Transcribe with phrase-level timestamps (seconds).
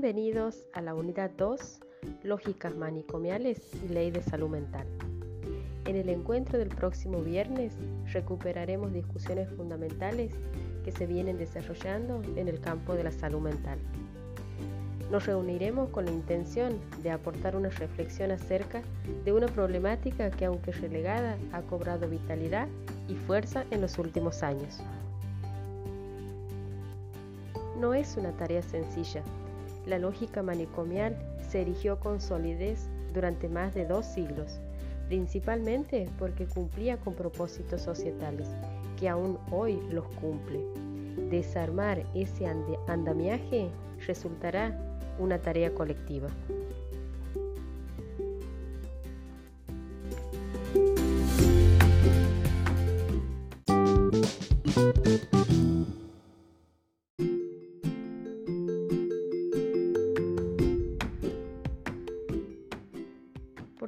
[0.00, 1.80] Bienvenidos a la unidad 2,
[2.22, 4.86] Lógicas manicomiales y Ley de Salud Mental.
[5.86, 7.72] En el encuentro del próximo viernes
[8.12, 10.30] recuperaremos discusiones fundamentales
[10.84, 13.80] que se vienen desarrollando en el campo de la salud mental.
[15.10, 18.82] Nos reuniremos con la intención de aportar una reflexión acerca
[19.24, 22.68] de una problemática que aunque relegada ha cobrado vitalidad
[23.08, 24.78] y fuerza en los últimos años.
[27.80, 29.24] No es una tarea sencilla.
[29.88, 34.60] La lógica manicomial se erigió con solidez durante más de dos siglos,
[35.08, 38.46] principalmente porque cumplía con propósitos societales,
[39.00, 40.60] que aún hoy los cumple.
[41.30, 42.46] Desarmar ese
[42.86, 43.70] andamiaje
[44.06, 44.78] resultará
[45.18, 46.28] una tarea colectiva.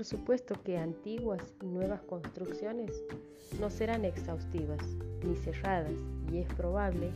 [0.00, 2.90] Por supuesto que antiguas y nuevas construcciones
[3.60, 4.80] no serán exhaustivas
[5.22, 5.92] ni cerradas
[6.32, 7.10] y es probable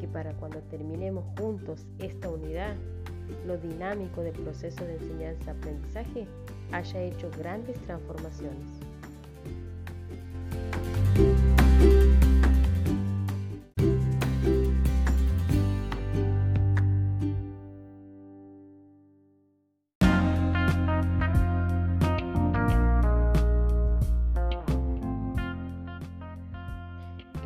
[0.00, 2.74] que para cuando terminemos juntos esta unidad,
[3.46, 6.26] lo dinámico del proceso de enseñanza-aprendizaje
[6.72, 8.66] haya hecho grandes transformaciones.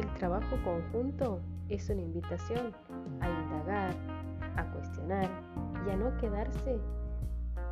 [0.06, 2.72] El trabajo conjunto es una invitación
[3.20, 3.92] a indagar,
[4.56, 5.28] a cuestionar
[5.84, 6.78] y a no quedarse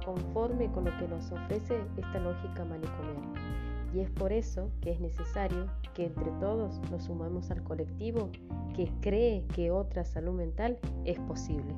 [0.04, 3.22] conforme con lo que nos ofrece esta lógica manicomial.
[3.94, 8.30] Y es por eso que es necesario que entre todos nos sumamos al colectivo
[8.74, 11.72] que cree que otra salud mental es posible.